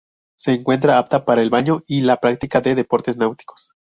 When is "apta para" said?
0.97-1.43